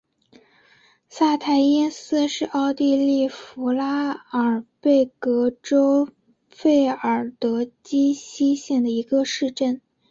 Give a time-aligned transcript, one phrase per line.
[1.09, 6.07] 萨泰因斯是奥地利福拉尔贝格州
[6.49, 9.79] 费尔德基希县的一个市镇。